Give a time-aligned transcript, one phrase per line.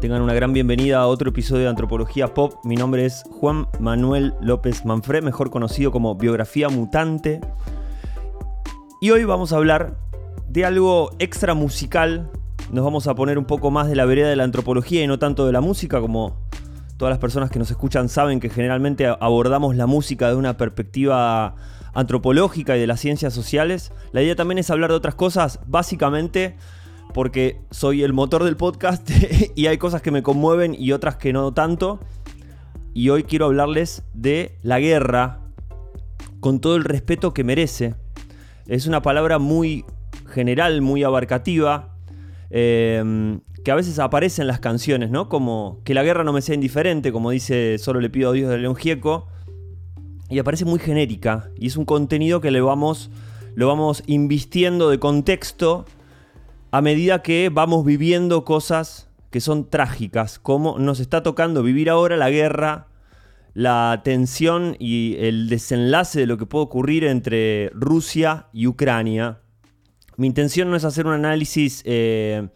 [0.00, 2.62] Tengan una gran bienvenida a otro episodio de Antropología Pop.
[2.64, 7.40] Mi nombre es Juan Manuel López Manfred, mejor conocido como Biografía Mutante.
[9.00, 9.96] Y hoy vamos a hablar
[10.50, 12.30] de algo extra musical.
[12.70, 15.18] Nos vamos a poner un poco más de la vereda de la antropología y no
[15.18, 16.46] tanto de la música, como
[16.98, 21.56] todas las personas que nos escuchan saben que generalmente abordamos la música de una perspectiva
[21.94, 23.92] antropológica y de las ciencias sociales.
[24.12, 26.58] La idea también es hablar de otras cosas, básicamente
[27.14, 29.10] porque soy el motor del podcast
[29.54, 32.00] y hay cosas que me conmueven y otras que no tanto.
[32.94, 35.40] Y hoy quiero hablarles de la guerra
[36.40, 37.94] con todo el respeto que merece.
[38.66, 39.84] Es una palabra muy
[40.26, 41.96] general, muy abarcativa,
[42.50, 45.28] em, que a veces aparece en las canciones, ¿no?
[45.28, 48.50] Como que la guerra no me sea indiferente, como dice Solo le pido a Dios
[48.50, 49.26] de León Gieco.
[50.28, 51.50] Y aparece muy genérica.
[51.56, 53.10] Y es un contenido que le vamos,
[53.54, 55.84] lo vamos invistiendo de contexto
[56.76, 62.18] a medida que vamos viviendo cosas que son trágicas, como nos está tocando vivir ahora
[62.18, 62.88] la guerra,
[63.54, 69.40] la tensión y el desenlace de lo que puede ocurrir entre Rusia y Ucrania.
[70.18, 72.46] Mi intención no es hacer un análisis eh,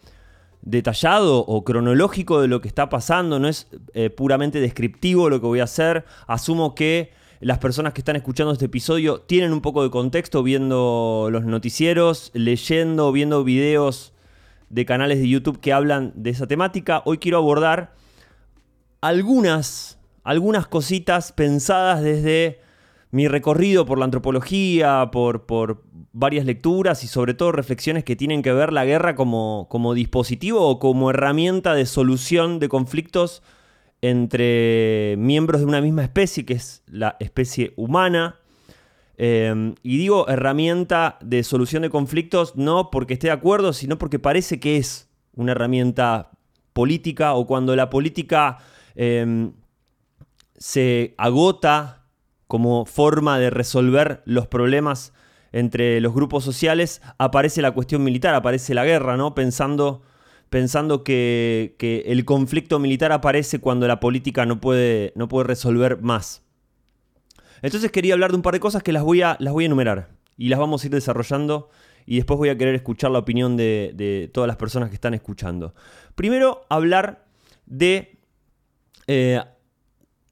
[0.60, 5.46] detallado o cronológico de lo que está pasando, no es eh, puramente descriptivo lo que
[5.46, 6.04] voy a hacer.
[6.26, 11.28] Asumo que las personas que están escuchando este episodio tienen un poco de contexto viendo
[11.32, 14.12] los noticieros, leyendo, viendo videos
[14.68, 17.02] de canales de YouTube que hablan de esa temática.
[17.06, 17.94] Hoy quiero abordar
[19.00, 22.60] algunas, algunas cositas pensadas desde
[23.10, 28.52] mi recorrido por la antropología, por, varias lecturas y sobre todo reflexiones que tienen que
[28.52, 33.42] ver la guerra como, como dispositivo o como herramienta de solución de conflictos
[34.02, 38.36] entre miembros de una misma especie, que es la especie humana.
[39.16, 44.18] Em, y digo herramienta de solución de conflictos no porque esté de acuerdo, sino porque
[44.18, 46.30] parece que es una herramienta
[46.72, 48.58] política o cuando la política
[48.94, 49.52] em,
[50.56, 52.06] se agota
[52.46, 55.12] como forma de resolver los problemas
[55.52, 59.34] entre los grupos sociales, aparece la cuestión militar, aparece la guerra, ¿no?
[59.34, 60.02] Pensando
[60.50, 66.42] pensando que, el conflicto militar aparece cuando la política no puede, no puede resolver más.
[67.62, 69.66] Entonces quería hablar de un par de cosas que las voy a, las voy a
[69.66, 71.70] enumerar y las vamos a ir desarrollando
[72.04, 75.74] y después voy a querer escuchar la opinión de, todas las personas que están escuchando.
[76.14, 77.26] Primero, hablar
[77.66, 78.18] de
[79.06, 79.40] eh,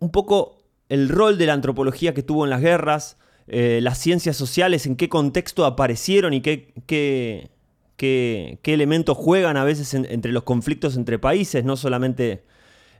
[0.00, 0.58] un poco
[0.88, 4.96] el rol de la antropología que tuvo en las guerras, eh, las ciencias sociales, en
[4.96, 7.50] qué contexto aparecieron y qué, qué,
[7.98, 12.44] qué, elementos juegan a veces entre los conflictos entre países, no solamente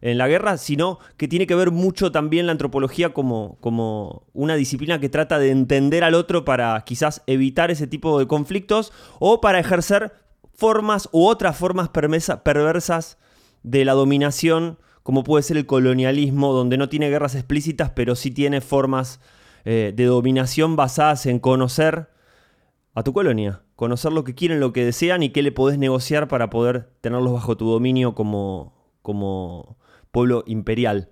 [0.00, 4.54] en la guerra, sino que tiene que ver mucho también la antropología como, como una
[4.54, 9.40] disciplina que trata de entender al otro para quizás evitar ese tipo de conflictos o
[9.40, 10.12] para ejercer
[10.52, 13.18] formas u otras formas perversas
[13.62, 18.30] de la dominación, como puede ser el colonialismo, donde no tiene guerras explícitas, pero sí
[18.30, 19.20] tiene formas
[19.64, 22.08] eh, de dominación basadas en conocer
[22.94, 26.28] a tu colonia, conocer lo que quieren, lo que desean y qué le podés negociar
[26.28, 29.78] para poder tenerlos bajo tu dominio como, como
[30.10, 31.10] pueblo imperial.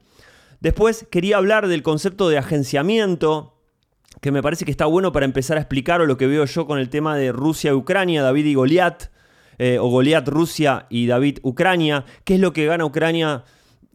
[0.61, 3.61] Después quería hablar del concepto de agenciamiento,
[4.21, 6.79] que me parece que está bueno para empezar a explicar lo que veo yo con
[6.79, 9.05] el tema de Rusia y Ucrania, David y Goliat,
[9.59, 13.45] eh, o Goliat Rusia y David Ucrania, qué es lo que gana Ucrania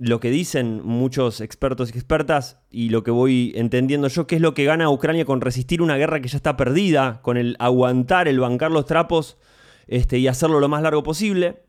[0.01, 4.41] lo que dicen muchos expertos y expertas y lo que voy entendiendo yo, qué es
[4.41, 8.27] lo que gana Ucrania con resistir una guerra que ya está perdida, con el aguantar,
[8.27, 9.37] el bancar los trapos
[9.85, 11.61] este, y hacerlo lo más largo posible.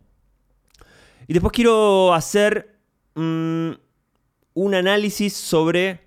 [1.28, 2.78] Y después quiero hacer
[3.16, 3.72] mm,
[4.54, 6.00] un análisis sobre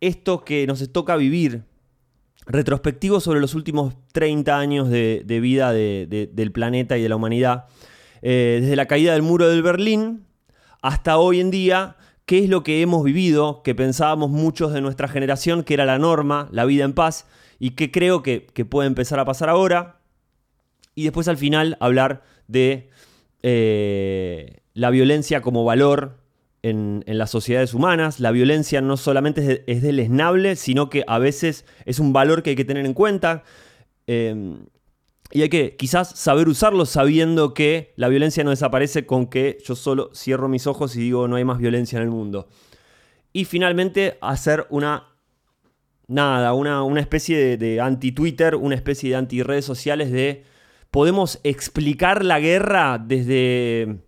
[0.00, 1.62] esto que nos toca vivir,
[2.44, 7.64] retrospectivo sobre los últimos 30 años de, vida del planeta y de la humanidad.
[8.20, 10.26] Eh, desde la caída del muro del Berlín
[10.84, 11.96] hasta hoy en día,
[12.26, 15.98] qué es lo que hemos vivido, que pensábamos muchos de nuestra generación que era la
[15.98, 17.26] norma, la vida en paz,
[17.58, 19.96] y que creo que, puede empezar a pasar ahora.
[20.94, 22.90] Y después al final hablar de
[23.42, 26.18] eh, la violencia como valor
[26.60, 28.20] en, las sociedades humanas.
[28.20, 32.56] La violencia no solamente es, deleznable, sino que a veces es un valor que hay
[32.56, 33.42] que tener en cuenta.
[34.06, 34.58] Eh,
[35.30, 39.74] y hay que quizás saber usarlo sabiendo que la violencia no desaparece con que yo
[39.74, 42.48] solo cierro mis ojos y digo no hay más violencia en el mundo.
[43.32, 45.08] Y finalmente hacer una...
[46.06, 50.44] Nada, una, especie de, anti-Twitter, una especie de anti-redes sociales de...
[50.90, 54.04] Podemos explicar la guerra desde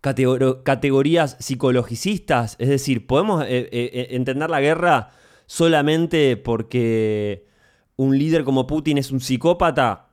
[0.00, 5.10] categorías psicologicistas, es decir, podemos eh, eh, eh, entender la guerra
[5.46, 7.46] solamente porque
[7.96, 10.03] un líder como Putin es un psicópata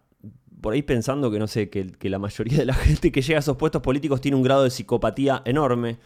[0.61, 3.41] por ahí pensando que no sé, que, la mayoría de la gente que llega a
[3.41, 5.97] esos puestos políticos tiene un grado de psicopatía enorme.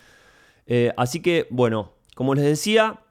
[0.65, 3.01] Eh, así que, bueno, como les decía,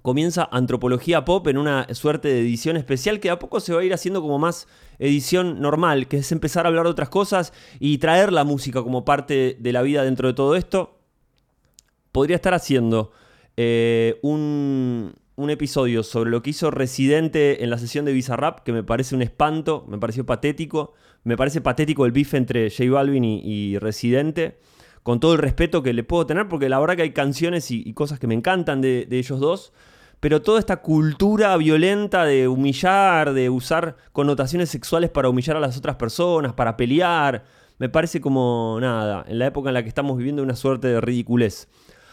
[0.00, 3.84] comienza Antropología Pop en una suerte de edición especial que a poco se va a
[3.84, 4.66] ir haciendo como más
[4.98, 9.04] edición normal, que es empezar a hablar de otras cosas y traer la música como
[9.04, 10.98] parte de la vida dentro de todo esto.
[12.10, 13.12] Podría estar haciendo
[13.56, 18.72] eh, un, un episodio sobre lo que hizo Residente en la sesión de Bizarrap, que
[18.72, 20.94] me parece un espanto, me pareció patético.
[21.24, 24.58] Me parece patético el bife entre J Balvin y, Residente,
[25.02, 27.92] con todo el respeto que le puedo tener, porque la verdad que hay canciones y,
[27.92, 29.72] cosas que me encantan de, ellos dos.
[30.20, 35.76] Pero toda esta cultura violenta de humillar, de usar connotaciones sexuales para humillar a las
[35.76, 37.44] otras personas, para pelear,
[37.78, 41.00] me parece como nada, en la época en la que estamos viviendo una suerte de
[41.00, 41.68] ridiculez.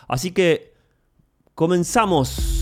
[0.08, 0.74] Así que
[1.54, 2.59] comenzamos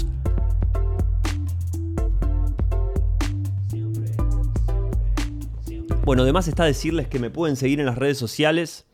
[6.08, 8.86] Bueno, además está decirles que me pueden seguir en las redes sociales.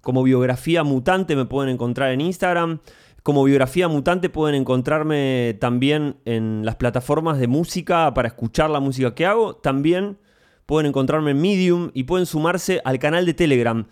[0.00, 2.80] Como biografía mutante me pueden encontrar en Instagram.
[3.22, 9.14] Como biografía mutante pueden encontrarme también en las plataformas de música para escuchar la música
[9.14, 9.54] que hago.
[9.54, 10.18] También
[10.66, 13.86] pueden encontrarme en Medium y pueden sumarse al canal de Telegram.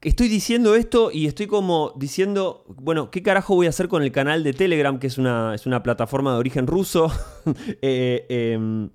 [0.00, 4.12] Estoy diciendo esto y estoy como diciendo, bueno, ¿qué carajo voy a hacer con el
[4.12, 7.10] canal de Telegram, que es una, es una plataforma de origen ruso?
[7.82, 8.90] eh, em,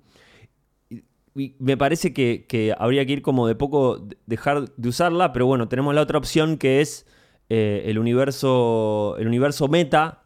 [1.58, 5.94] me parece que, habría que ir como de poco dejar de usarla, pero bueno, tenemos
[5.94, 7.06] la otra opción que es
[7.50, 10.22] eh, el, universo, el universo meta,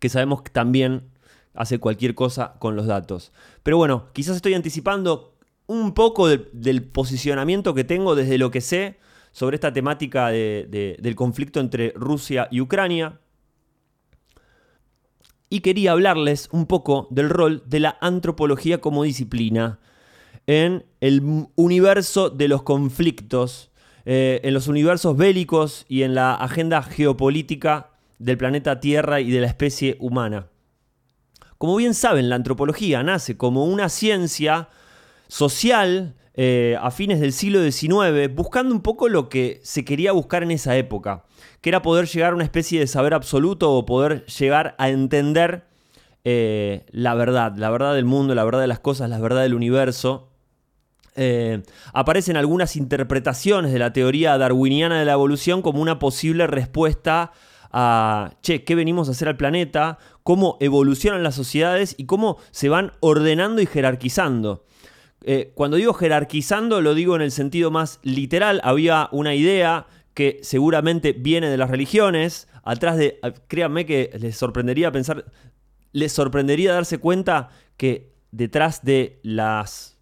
[0.00, 1.10] que sabemos que también
[1.54, 3.32] hace cualquier cosa con los datos.
[3.62, 5.36] Pero bueno, quizás estoy anticipando
[5.66, 8.98] un poco del posicionamiento que tengo desde lo que sé
[9.30, 13.20] sobre esta temática del conflicto entre Rusia y Ucrania.
[15.48, 19.78] Y quería hablarles un poco del rol de la antropología como disciplina
[20.46, 23.70] en el universo de los conflictos,
[24.04, 29.40] eh, en los universos bélicos y en la agenda geopolítica del planeta Tierra y de
[29.40, 30.48] la especie humana.
[31.58, 34.68] Como bien saben, la antropología nace como una ciencia
[35.28, 40.42] social eh, a fines del siglo XIX, buscando un poco lo que se quería buscar
[40.42, 41.24] en esa época,
[41.60, 45.64] que era poder llegar a una especie de saber absoluto o poder llegar a entender
[46.24, 49.54] eh, la verdad, la verdad del mundo, la verdad de las cosas, la verdad del
[49.54, 50.30] universo.
[51.16, 51.62] Eh,
[51.92, 57.32] aparecen algunas interpretaciones de la teoría darwiniana de la evolución como una posible respuesta
[57.70, 59.98] a, che, ¿qué venimos a hacer al planeta?
[60.22, 64.64] ¿Cómo evolucionan las sociedades y cómo se van ordenando y jerarquizando?
[65.22, 68.60] Eh, cuando digo jerarquizando, lo digo en el sentido más literal.
[68.62, 72.48] Había una idea que seguramente viene de las religiones.
[72.62, 73.20] Atrás de.
[73.48, 75.24] Créanme que les sorprendería pensar.
[75.92, 79.93] Les sorprendería darse cuenta que detrás de las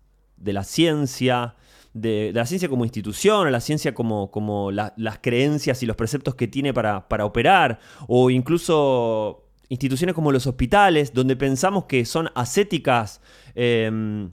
[0.42, 1.54] de la ciencia,
[1.94, 6.48] de, la ciencia como institución, la ciencia como, como las creencias y los preceptos que
[6.48, 7.78] tiene para, operar,
[8.08, 13.20] o incluso instituciones como los hospitales, donde pensamos que son ascéticas
[13.54, 14.30] em,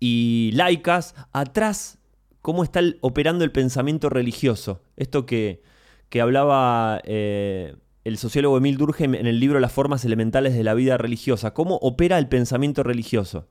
[0.00, 1.98] y laicas, atrás
[2.40, 4.80] cómo está operando el pensamiento religioso.
[4.96, 5.62] Esto que,
[6.08, 10.74] que hablaba eh, el sociólogo Emil Durkheim en el libro Las formas elementales de la
[10.74, 13.46] vida religiosa, cómo opera el pensamiento religioso.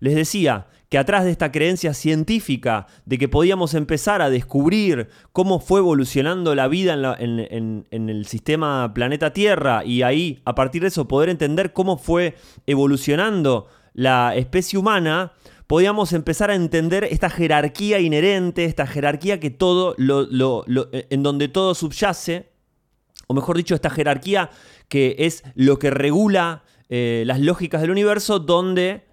[0.00, 5.58] Les decía que atrás de esta creencia científica de que podíamos empezar a descubrir cómo
[5.58, 11.08] fue evolucionando la vida en, el sistema planeta Tierra y ahí, a partir de eso,
[11.08, 12.36] poder entender cómo fue
[12.66, 15.32] evolucionando la especie humana,
[15.66, 22.50] podíamos empezar a entender esta jerarquía inherente, esta jerarquía que todo en donde todo subyace,
[23.26, 24.50] o mejor dicho, esta jerarquía
[24.88, 29.04] que es lo que regula eh, las lógicas del universo, donde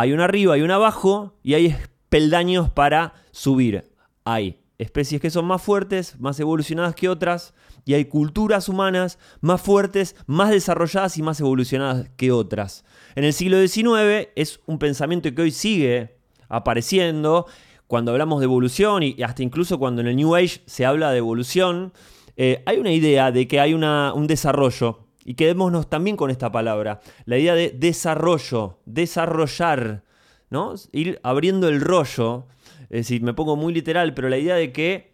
[0.00, 1.74] hay un arriba, hay un abajo y hay
[2.08, 3.90] peldaños para subir.
[4.24, 7.52] Hay especies que son más fuertes, más evolucionadas que otras,
[7.84, 12.84] y hay culturas humanas más fuertes, más desarrolladas y más evolucionadas que otras.
[13.16, 16.16] En el siglo XIX es un pensamiento que hoy sigue
[16.48, 17.46] apareciendo.
[17.88, 21.18] Cuando hablamos de evolución y hasta incluso cuando en el New Age se habla de
[21.18, 21.92] evolución,
[22.36, 27.00] eh, hay una idea de que hay un desarrollo y quedémonos también con esta palabra,
[27.26, 30.02] la idea de desarrollo, desarrollar,
[30.48, 30.72] ¿no?
[30.90, 32.46] Ir abriendo el rollo,
[32.84, 35.12] es decir, me pongo muy literal, pero la idea de que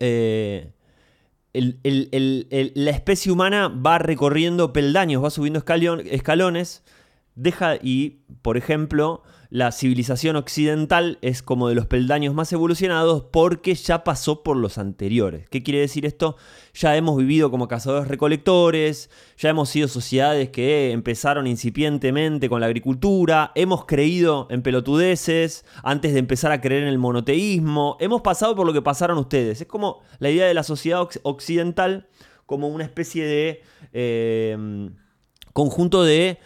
[0.00, 0.72] eh,
[1.54, 5.62] la especie humana va recorriendo peldaños, va subiendo
[6.06, 6.82] escalones,
[7.36, 13.74] deja y, por ejemplo, la civilización occidental es como de los peldaños más evolucionados porque
[13.74, 15.48] ya pasó por los anteriores.
[15.48, 16.36] ¿Qué quiere decir esto?
[16.72, 22.66] Ya hemos vivido como cazadores recolectores, ya hemos sido sociedades que empezaron incipientemente con la
[22.66, 28.54] agricultura, hemos creído en pelotudeces antes de empezar a creer en el monoteísmo, hemos pasado
[28.54, 29.60] por lo que pasaron ustedes.
[29.60, 32.06] Es como la idea de la sociedad occidental
[32.46, 34.56] como una especie de eh,
[35.52, 36.38] conjunto de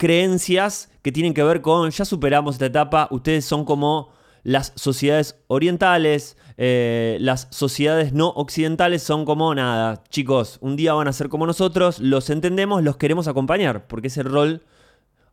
[0.00, 4.08] creencias que tienen que ver con, ya superamos esta etapa, ustedes son como
[4.42, 11.06] las sociedades orientales, eh, las sociedades no occidentales son como nada, chicos, un día van
[11.06, 14.62] a ser como nosotros, los entendemos, los queremos acompañar, porque es el rol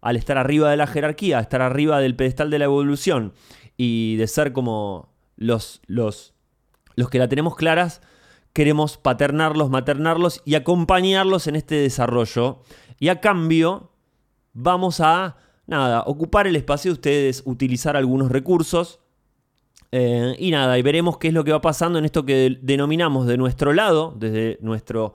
[0.02, 3.32] al estar arriba de la jerarquía, estar arriba del pedestal de la evolución
[3.78, 6.34] y de ser como los, los,
[6.96, 8.02] los que la tenemos claras,
[8.52, 12.60] queremos paternarlos, maternarlos y acompañarlos en este desarrollo.
[13.00, 13.92] Y a cambio,
[14.58, 15.38] vamos a,
[15.68, 19.00] nada, ocupar el espacio de ustedes, utilizar algunos recursos.
[19.92, 23.28] Eh, y nada, y veremos qué es lo que va pasando en esto que denominamos
[23.28, 25.12] de nuestro lado, desde nuestra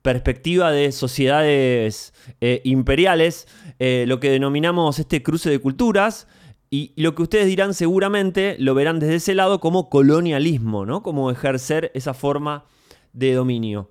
[0.00, 6.28] perspectiva de sociedades eh, imperiales, eh, lo que denominamos este cruce de culturas.
[6.68, 11.02] Y lo que ustedes dirán seguramente lo verán desde ese lado como colonialismo, ¿no?
[11.02, 12.64] Como ejercer esa forma
[13.12, 13.90] de dominio.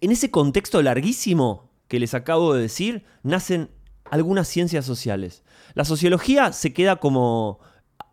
[0.00, 3.70] En ese contexto larguísimo que les acabo de decir, nacen
[4.12, 5.42] algunas ciencias sociales.
[5.72, 7.60] La sociología se queda como,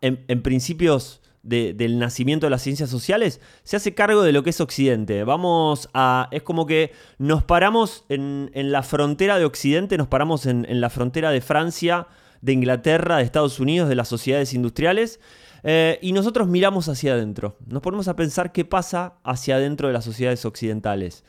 [0.00, 4.62] en, principios del nacimiento de las ciencias sociales, se hace cargo de lo que es
[4.62, 5.24] Occidente.
[5.24, 6.28] Vamos a.
[6.30, 11.30] Es como que nos paramos en, la frontera de Occidente, nos paramos en, la frontera
[11.32, 12.06] de Francia,
[12.40, 15.20] de Inglaterra, de Estados Unidos, de las sociedades industriales.
[15.64, 17.58] Eh, y nosotros miramos hacia adentro.
[17.66, 21.24] Nos ponemos a pensar qué pasa hacia adentro de las sociedades occidentales.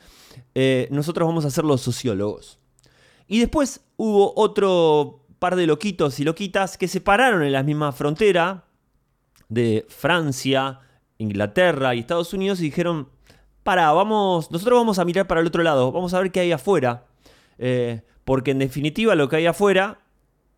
[0.54, 2.61] Eh, nosotros vamos a ser los sociólogos.
[3.32, 7.90] Y después hubo otro par de loquitos y loquitas que se pararon en la misma
[7.90, 8.66] frontera
[9.48, 10.80] de Francia,
[11.16, 13.08] Inglaterra y Estados Unidos y dijeron,
[13.62, 16.52] para, vamos, nosotros vamos a mirar para el otro lado, vamos a ver qué hay
[16.52, 17.06] afuera.
[17.56, 20.00] Eh, porque en definitiva lo que hay afuera,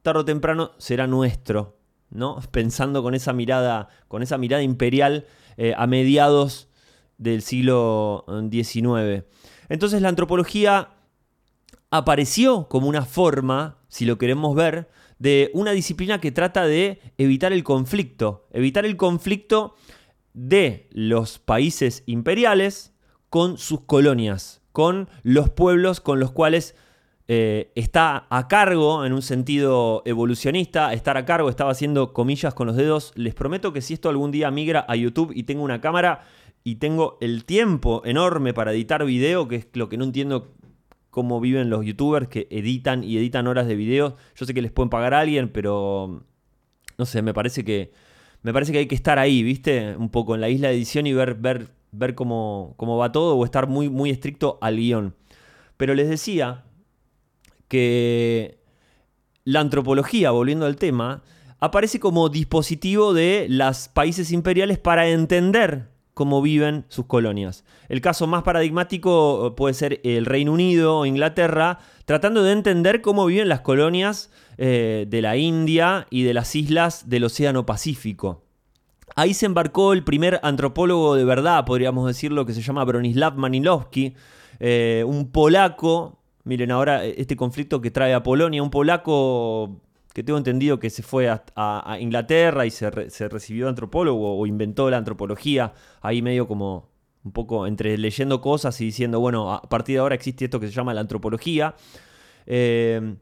[0.02, 1.78] tarde o temprano, será nuestro.
[2.10, 2.40] ¿no?
[2.50, 5.26] Pensando con esa mirada, con esa mirada imperial
[5.58, 6.68] eh, a mediados
[7.18, 9.26] del siglo XIX.
[9.68, 10.93] Entonces la antropología
[11.96, 14.88] apareció como una forma, si lo queremos ver,
[15.20, 19.76] de una disciplina que trata de evitar el conflicto, evitar el conflicto
[20.32, 22.92] de los países imperiales
[23.30, 26.74] con sus colonias, con los pueblos con los cuales
[27.28, 32.66] eh, está a cargo en un sentido evolucionista, estar a cargo, estaba haciendo comillas con
[32.66, 35.80] los dedos, les prometo que si esto algún día migra a YouTube y tengo una
[35.80, 36.26] cámara
[36.64, 40.54] y tengo el tiempo enorme para editar video, que es lo que no entiendo
[41.14, 44.14] cómo viven los youtubers que editan y editan horas de videos.
[44.34, 46.24] Yo sé que les pueden pagar a alguien, pero
[46.98, 47.92] no sé, me parece que
[48.42, 49.96] me parece que hay que estar ahí, ¿viste?
[49.96, 53.36] Un poco en la isla de edición y ver, ver, ver cómo, cómo va todo
[53.36, 55.14] o estar muy, muy estricto al guion.
[55.76, 56.64] Pero les decía
[57.68, 58.58] que
[59.44, 61.22] la antropología, volviendo al tema,
[61.60, 67.64] aparece como dispositivo de los países imperiales para entender cómo viven sus colonias.
[67.88, 73.02] El caso más paradigmático eh, puede ser el Reino Unido o Inglaterra, tratando de entender
[73.02, 78.44] cómo viven las colonias eh, de la India y de las islas del Océano Pacífico.
[79.16, 84.14] Ahí se embarcó el primer antropólogo de verdad, podríamos decirlo, que se llama Bronislav Manilowski,
[84.60, 86.20] eh, un polaco.
[86.44, 89.80] Miren ahora este conflicto que trae a Polonia, un polaco
[90.14, 94.96] que tengo entendido que se fue a, Inglaterra y se, recibió antropólogo o inventó la
[94.96, 96.88] antropología, ahí medio como
[97.24, 100.68] un poco entre leyendo cosas y diciendo, bueno, a partir de ahora existe esto que
[100.68, 101.74] se llama la antropología.
[102.46, 103.16] Eh,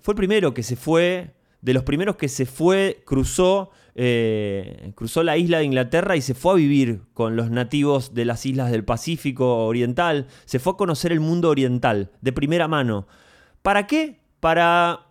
[0.00, 5.22] fue el primero que se fue, de los primeros que se fue, cruzó, eh, cruzó
[5.22, 8.70] la isla de Inglaterra y se fue a vivir con los nativos de las islas
[8.70, 13.06] del Pacífico Oriental, se fue a conocer el mundo oriental de primera mano.
[13.60, 14.20] ¿Para qué?
[14.40, 15.07] Para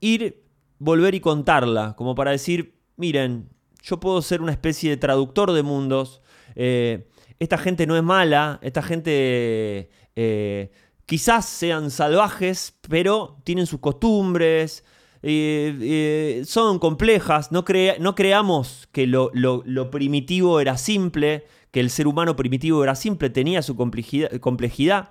[0.00, 0.42] ir,
[0.78, 3.48] volver y contarla, como para decir, miren,
[3.82, 6.22] yo puedo ser una especie de traductor de mundos,
[6.54, 10.70] eh, esta gente no es mala, esta gente eh,
[11.06, 14.84] quizás sean salvajes, pero tienen sus costumbres,
[15.22, 22.82] eh, son complejas, no, creamos que lo, primitivo era simple, que el ser humano primitivo
[22.82, 25.10] era simple, tenía su complejidad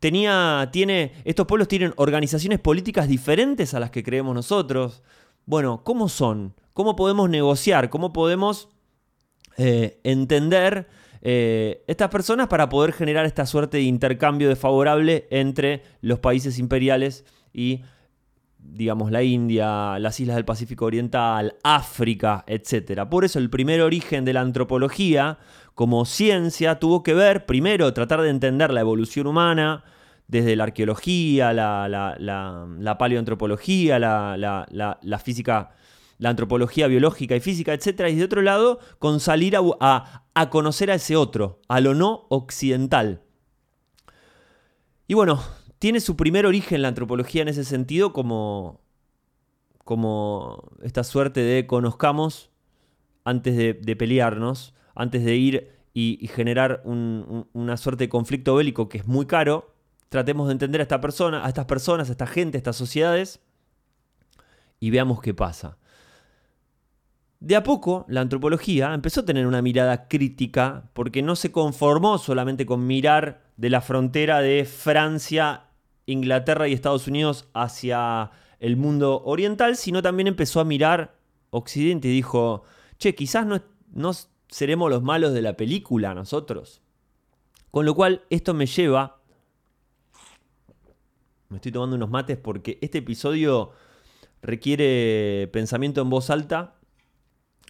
[0.00, 5.02] tenía, tiene, estos pueblos tienen organizaciones políticas diferentes a las que creemos nosotros.
[5.46, 6.54] Bueno, ¿cómo son?
[6.72, 7.90] ¿Cómo podemos negociar?
[7.90, 8.68] ¿Cómo podemos
[9.56, 10.88] eh, entender
[11.22, 17.24] eh, estas personas para poder generar esta suerte de intercambio desfavorable entre los países imperiales
[17.52, 17.82] y
[18.62, 23.08] digamos, la India, las islas del Pacífico Oriental, África, etc.
[23.08, 25.38] Por eso el primer origen de la antropología
[25.74, 29.84] como ciencia tuvo que ver, primero, tratar de entender la evolución humana,
[30.30, 35.70] desde la arqueología, la, paleoantropología, la, física,
[36.18, 38.08] la antropología biológica y física, etc.
[38.10, 42.26] Y de otro lado, con salir a, a conocer a ese otro, a lo no
[42.28, 43.22] occidental.
[45.08, 45.42] Y bueno,
[45.80, 48.82] tiene su primer origen la antropología en ese sentido como,
[49.82, 52.50] como esta suerte de conozcamos
[53.24, 59.06] antes de, pelearnos, antes de ir y, generar una suerte de conflicto bélico que es
[59.06, 59.74] muy caro,
[60.10, 63.40] tratemos de entender a esta persona, a estas personas, a esta gente, a estas sociedades
[64.80, 65.78] y veamos qué pasa.
[67.38, 72.18] De a poco, la antropología empezó a tener una mirada crítica porque no se conformó
[72.18, 75.69] solamente con mirar de la frontera de Francia,
[76.06, 81.16] Inglaterra y Estados Unidos hacia el mundo oriental, sino también empezó a mirar
[81.50, 82.62] Occidente y dijo,
[82.98, 83.60] che, quizás no,
[83.92, 84.12] no
[84.48, 86.82] seremos los malos de la película nosotros.
[87.70, 89.20] Con lo cual, esto me lleva
[91.50, 93.72] me estoy tomando unos mates porque este episodio
[94.40, 96.76] requiere pensamiento en voz alta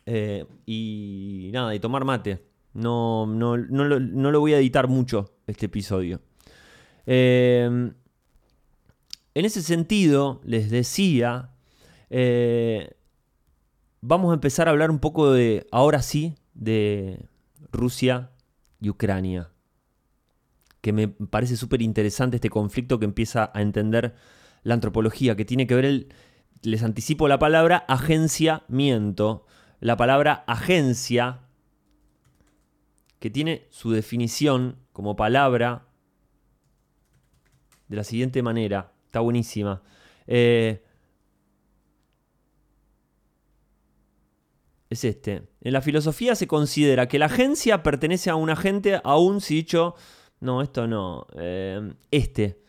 [0.06, 2.44] eh, y nada, y tomar mate.
[2.74, 6.20] No, no, lo, voy a editar mucho este episodio.
[7.06, 7.94] Em,
[9.40, 11.50] en ese sentido, les decía,
[12.08, 12.94] eh,
[14.00, 17.26] vamos a empezar a hablar un poco de, ahora sí, de
[17.72, 18.30] Rusia
[18.80, 19.50] y Ucrania
[20.80, 24.14] que me parece súper interesante este conflicto que empieza a entender
[24.62, 26.14] la antropología, que tiene que ver el,
[26.62, 29.46] les anticipo la palabra agenciamiento,
[29.80, 31.40] la palabra agencia,
[33.18, 35.86] que tiene su definición como palabra
[37.88, 39.82] de la siguiente manera, está buenísima.
[40.28, 40.84] Eh,
[44.88, 45.42] es este.
[45.60, 49.96] En la filosofía se considera que la agencia pertenece a un agente aún si dicho
[50.38, 51.26] no, esto no.
[51.36, 52.62] Eh, este.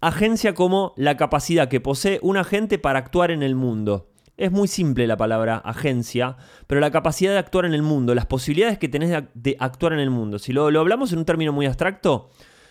[0.00, 4.10] Agencia como la capacidad que posee un agente para actuar en el mundo.
[4.36, 6.36] Es muy simple la palabra agencia,
[6.66, 10.00] pero la capacidad de actuar en el mundo, las posibilidades que tenés de, actuar en
[10.00, 10.38] el mundo.
[10.38, 12.30] Si lo, lo, hablamos en un término muy abstracto,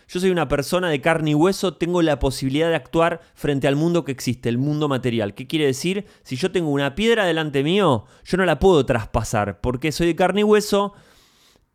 [0.10, 3.76] yo soy una persona de carne y hueso, tengo la posibilidad de actuar frente al
[3.76, 5.36] mundo que existe, el mundo material.
[5.36, 6.06] ¿Qué quiere decir?
[6.24, 10.16] Si yo tengo una piedra delante mío, yo no la puedo traspasar, porque soy de
[10.16, 10.94] carne y hueso,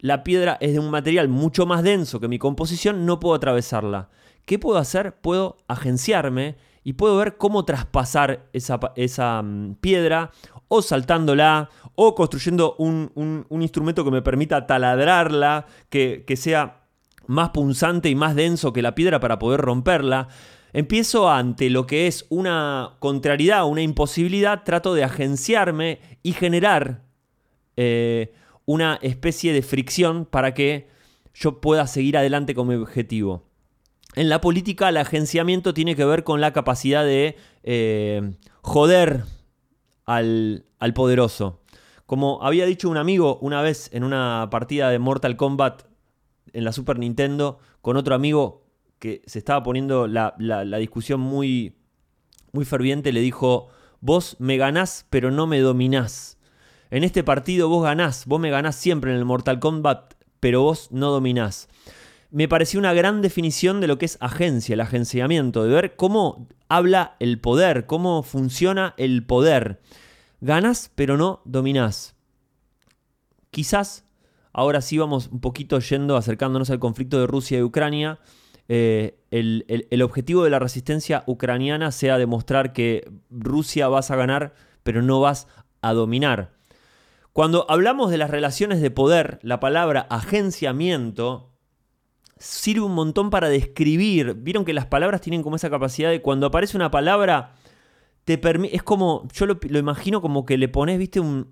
[0.00, 4.10] la piedra es de un material mucho más denso que mi composición, no puedo atravesarla.
[4.44, 5.14] ¿Qué puedo hacer?
[5.14, 10.32] Puedo agenciarme y puedo ver cómo traspasar esa, mm, piedra
[10.66, 16.83] o saltándola o construyendo un, instrumento que me permita taladrarla, que, que sea
[17.26, 20.28] más punzante y más denso que la piedra para poder romperla.
[20.72, 27.02] Empiezo ante lo que es una contrariedad, una imposibilidad, trato de agenciarme y generar
[27.76, 28.32] eh,
[28.66, 30.88] una especie de fricción para que
[31.34, 33.44] yo pueda seguir adelante con mi objetivo.
[34.14, 39.24] En la política el agenciamiento tiene que ver con la capacidad de eh, joder
[40.06, 41.60] al, al poderoso.
[42.06, 45.82] Como había dicho un amigo una vez en una partida de Mortal Kombat
[46.54, 48.64] en la Super Nintendo con otro amigo
[48.98, 50.34] que se estaba poniendo la,
[50.78, 51.76] discusión muy,
[52.52, 53.68] muy ferviente, le dijo,
[54.00, 56.38] vos me ganás pero no me dominás.
[56.90, 60.88] En este partido vos ganás, vos me ganás siempre en el Mortal Kombat, pero vos
[60.90, 61.68] no dominás.
[62.30, 66.48] Me pareció una gran definición de lo que es agencia, el agenciamiento, de ver cómo
[66.68, 69.80] habla el poder, cómo funciona el poder.
[70.40, 72.16] Ganás, pero no dominás.
[73.50, 74.03] Quizás,
[74.54, 78.18] ahora sí vamos un poquito yendo, acercándonos al conflicto de Rusia y Ucrania.
[78.68, 84.54] Eh, el, el, objetivo de la resistencia ucraniana sea demostrar que Rusia vas a ganar,
[84.82, 85.48] pero no vas
[85.82, 86.54] a dominar.
[87.34, 91.50] Cuando hablamos de las relaciones de poder, la palabra agenciamiento
[92.38, 94.34] sirve un montón para describir.
[94.34, 97.54] Vieron que las palabras tienen como esa capacidad de cuando aparece una palabra,
[98.24, 98.40] te
[98.74, 101.46] es como, yo lo, imagino como que le pones, viste, un,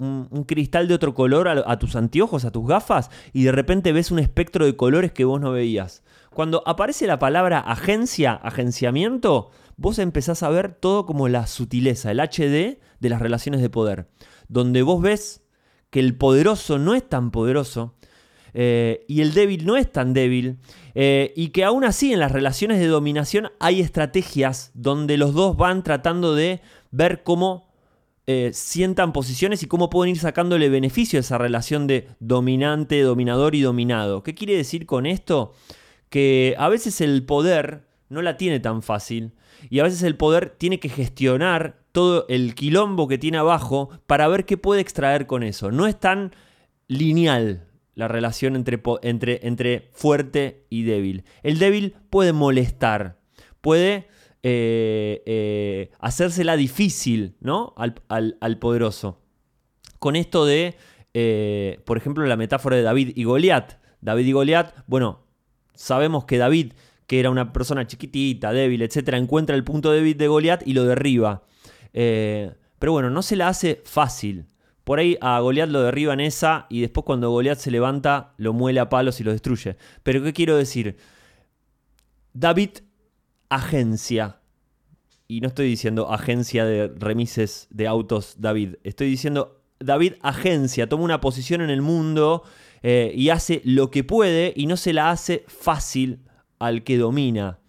[0.47, 4.11] cristal de otro color a, a, tus anteojos, a tus gafas, y de repente ves
[4.11, 6.03] un espectro de colores que vos no veías.
[6.33, 12.21] Cuando aparece la palabra agencia, agenciamiento, vos empezás a ver todo como la sutileza, el
[12.21, 14.09] HD de las relaciones de poder.
[14.49, 15.43] Donde vos ves
[15.91, 17.95] que el poderoso no es tan poderoso
[18.55, 20.59] eh, y el débil no es tan débil
[20.95, 25.57] eh, y que aún así en las relaciones de dominación hay estrategias donde los dos
[25.57, 26.61] van tratando de
[26.91, 27.73] ver cómo
[28.27, 33.55] eh, sientan posiciones y cómo pueden ir sacándole beneficio a esa relación de dominante, dominador
[33.55, 34.23] y dominado.
[34.23, 35.55] ¿Qué quiere decir con esto?
[36.11, 39.33] Que a veces el poder no la tiene tan fácil.
[39.71, 44.29] Y a veces el poder tiene que gestionar todo el quilombo que tiene abajo para
[44.29, 45.71] ver qué puede extraer con eso.
[45.71, 46.33] No es tan
[46.88, 51.25] lineal la relación entre, entre, entre fuerte y débil.
[51.43, 53.19] El débil puede molestar,
[53.61, 54.09] puede
[54.45, 57.75] eh, eh, hacérsela difícil ¿no?
[57.77, 59.21] al, poderoso.
[59.99, 60.75] Con esto de,
[61.15, 63.75] eh, por ejemplo, la metáfora de David y Goliat.
[64.01, 65.27] David y Goliat, bueno,
[65.75, 66.73] sabemos que David,
[67.07, 70.85] que era una persona chiquitita, débil, etc., encuentra el punto débil de Goliat y lo
[70.85, 71.45] derriba.
[71.93, 74.47] pero bueno, no se la hace fácil.
[74.85, 78.53] Por ahí a Goliat lo derriba en esa y después cuando Goliat se levanta lo
[78.53, 79.77] muele a palos y lo destruye.
[80.03, 80.97] Pero ¿qué quiero decir?
[82.33, 82.71] David
[83.49, 84.40] agencia.
[85.29, 88.75] Y no estoy diciendo agencia de remises de autos David.
[88.83, 92.42] Estoy diciendo David agencia, toma una posición en el mundo
[92.83, 96.21] eh, y hace lo que puede y no se la hace fácil
[96.59, 97.62] al que domina.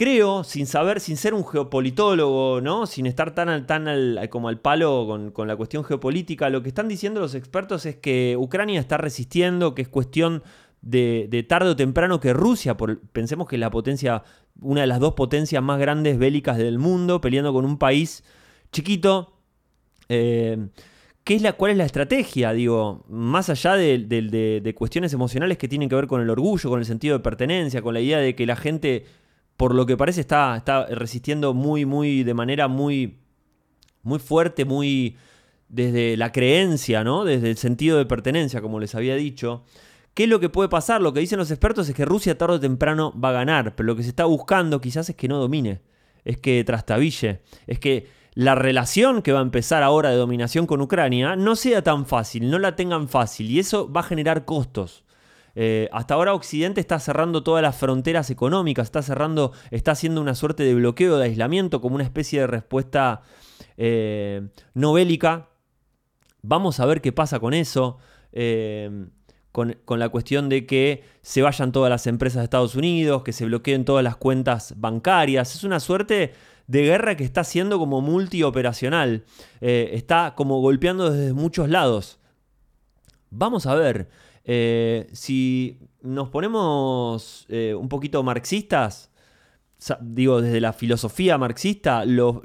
[0.00, 2.86] Creo, sin saber, sin ser un geopolitólogo, ¿no?
[2.86, 3.86] sin estar tan, tan
[4.30, 8.34] como al palo con, la cuestión geopolítica, lo que están diciendo los expertos es que
[8.38, 10.42] Ucrania está resistiendo, que es cuestión
[10.80, 12.78] de, tarde o temprano que Rusia,
[13.12, 14.22] pensemos que la potencia,
[14.62, 18.24] una de las dos potencias más grandes bélicas del mundo, peleando con un país
[18.72, 19.34] chiquito.
[20.08, 20.66] Eh,
[21.24, 22.52] ¿qué es la, ¿Cuál es la estrategia?
[22.52, 26.86] Digo, más allá de, cuestiones emocionales que tienen que ver con el orgullo, con el
[26.86, 29.04] sentido de pertenencia, con la idea de que la gente,
[29.60, 33.18] por lo que parece, está, está resistiendo muy, muy, de manera muy,
[34.02, 35.18] muy fuerte, muy
[35.68, 37.26] desde la creencia, ¿no?
[37.26, 39.64] Desde el sentido de pertenencia, como les había dicho.
[40.14, 41.02] ¿Qué es lo que puede pasar?
[41.02, 43.88] Lo que dicen los expertos es que Rusia tarde o temprano va a ganar, pero
[43.88, 45.82] lo que se está buscando quizás es que no domine,
[46.24, 50.80] es que trastabille, es que la relación que va a empezar ahora de dominación con
[50.80, 55.04] Ucrania no sea tan fácil, no la tengan fácil y eso va a generar costos.
[55.54, 60.34] Eh, hasta ahora Occidente está cerrando todas las fronteras económicas, está cerrando, está haciendo una
[60.34, 63.22] suerte de bloqueo, de aislamiento, como una especie de respuesta
[63.76, 64.48] eh.
[66.42, 67.98] Vamos a ver qué pasa con eso.
[68.32, 69.06] Eh,
[69.52, 73.46] con, la cuestión de que se vayan todas las empresas de Estados Unidos, que se
[73.46, 75.54] bloqueen todas las cuentas bancarias.
[75.54, 76.32] Es una suerte
[76.66, 79.24] de guerra que está siendo como multioperacional.
[79.60, 82.18] Eh, está como golpeando desde muchos lados.
[83.30, 84.08] Vamos a ver.
[84.44, 89.10] Eh, si nos ponemos eh, un poquito marxistas,
[90.00, 92.42] digo, desde la filosofía marxista, lo,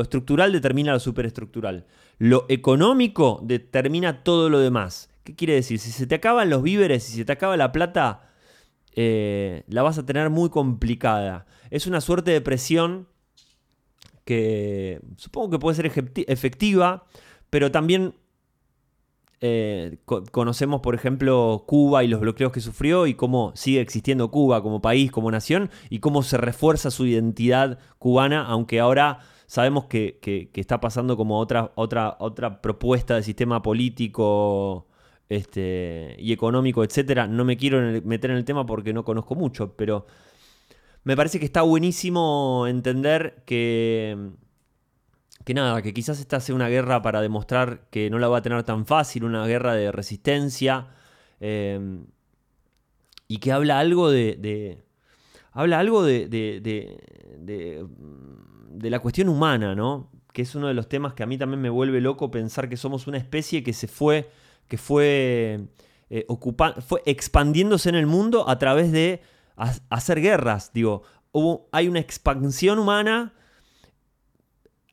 [0.00, 1.86] estructural determina lo superestructural.
[2.18, 5.10] Lo económico determina todo lo demás.
[5.24, 5.78] ¿Qué quiere decir?
[5.78, 8.30] Si se te acaban los víveres, si se te acaba la plata,
[8.92, 11.46] eh, la vas a tener muy complicada.
[11.70, 13.08] Es una suerte de presión
[14.24, 15.86] que supongo que puede ser
[16.28, 17.06] efectiva,
[17.50, 18.14] pero también
[19.40, 19.98] eh,
[20.30, 24.80] conocemos, por ejemplo, Cuba y los bloqueos que sufrió y cómo sigue existiendo Cuba como
[24.80, 30.80] país, como nación, y cómo se refuerza su identidad cubana, aunque ahora sabemos que, está
[30.80, 34.86] pasando como otra, otra, otra propuesta de sistema político
[35.28, 37.26] este, y económico, etcétera.
[37.26, 40.06] No me quiero meter en el tema porque no conozco mucho, pero
[41.04, 44.30] me parece que está buenísimo entender que,
[45.44, 48.42] que nada, que quizás esta sea una guerra para demostrar que no la va a
[48.42, 50.88] tener tan fácil, una guerra de resistencia,
[51.40, 52.06] em,
[53.28, 54.84] y que habla algo de,
[55.52, 56.98] habla algo de, de,
[58.90, 60.10] la cuestión humana, ¿no?
[60.32, 62.76] Que es uno de los temas que a mí también me vuelve loco pensar que
[62.76, 64.28] somos una especie que se fue
[64.68, 65.68] que fue,
[66.10, 66.26] eh,
[66.86, 69.22] fue expandiéndose en el mundo a través de
[69.56, 70.72] hacer guerras.
[70.72, 71.02] Digo,
[71.72, 73.34] hay una expansión humana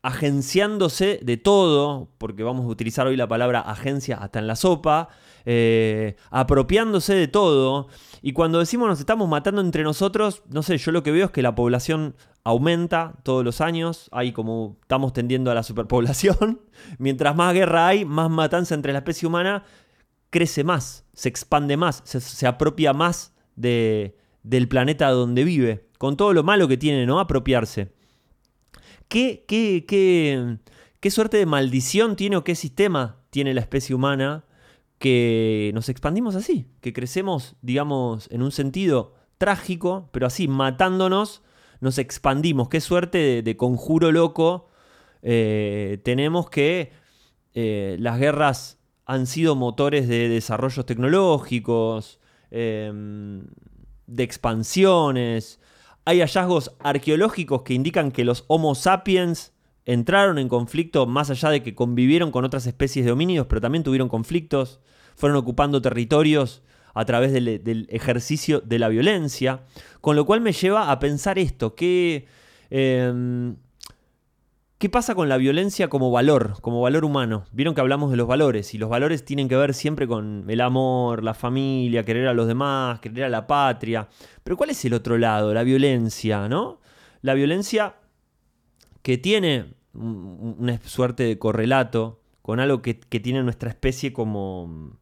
[0.03, 5.09] agenciándose de todo, porque vamos a utilizar hoy la palabra agencia hasta en la sopa,
[5.45, 7.87] eh, apropiándose de todo.
[8.21, 11.31] Y cuando decimos nos estamos matando entre nosotros, no sé, yo lo que veo es
[11.31, 16.61] que la población aumenta todos los años, hay como estamos tendiendo a la superpoblación,
[16.97, 19.63] mientras más guerra hay, más matanza entre la especie humana,
[20.31, 26.33] crece más, se expande más, se, apropia más de, del planeta donde vive, con todo
[26.33, 27.19] lo malo que tiene, ¿no?
[27.19, 27.93] Apropiarse.
[29.11, 30.57] ¿Qué, qué, qué,
[31.01, 34.45] qué suerte de maldición tiene o qué sistema tiene la especie humana
[34.99, 41.41] que nos expandimos así, que crecemos, digamos, en un sentido trágico, pero así, matándonos
[41.81, 42.69] nos expandimos.
[42.69, 44.69] Qué suerte de, conjuro loco
[45.23, 46.93] eh, tenemos que
[47.53, 53.43] eh, las guerras han sido motores de desarrollos tecnológicos, em,
[54.07, 55.59] de expansiones.
[56.05, 59.53] Hay hallazgos arqueológicos que indican que los Homo sapiens
[59.85, 63.83] entraron en conflicto más allá de que convivieron con otras especies de homínidos, pero también
[63.83, 64.79] tuvieron conflictos,
[65.15, 69.61] fueron ocupando territorios a través del, ejercicio de la violencia.
[70.01, 72.27] Con lo cual me lleva a pensar esto, que...
[72.69, 73.55] Em,
[74.81, 77.45] ¿Qué pasa con la violencia como valor, como valor humano?
[77.51, 80.59] Vieron que hablamos de los valores y los valores tienen que ver siempre con el
[80.59, 84.09] amor, la familia, querer a los demás, querer a la patria.
[84.43, 85.53] Pero ¿cuál es el otro lado?
[85.53, 86.81] La violencia, ¿no?
[87.21, 87.97] La violencia
[89.03, 94.97] que tiene una suerte de correlato con algo que, tiene nuestra especie como,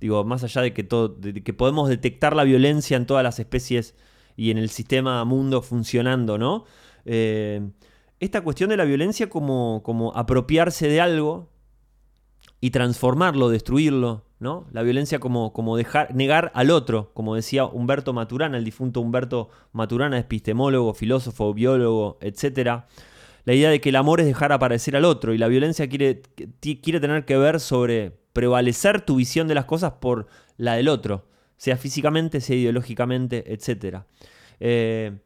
[0.00, 3.94] digo, más allá de que, todo, que podemos detectar la violencia en todas las especies
[4.34, 6.64] y en el sistema mundo funcionando, ¿no?
[7.04, 7.70] Eh,
[8.20, 11.50] esta cuestión de la violencia como, como apropiarse de algo
[12.60, 14.66] y transformarlo, destruirlo, ¿no?
[14.72, 19.50] La violencia como, como dejar, negar al otro, como decía Humberto Maturana, el difunto Humberto
[19.72, 22.84] Maturana, epistemólogo, filósofo, biólogo, etc.
[23.44, 26.22] La idea de que el amor es dejar aparecer al otro y la violencia quiere,
[26.60, 30.26] quiere tener que ver sobre prevalecer tu visión de las cosas por
[30.56, 31.26] la del otro,
[31.56, 34.00] sea físicamente, sea ideológicamente, etc.
[34.60, 35.18] Eh,